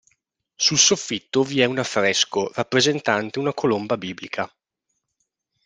[0.55, 4.51] Sul soffitto vi è un affresco rappresentante una colomba biblica.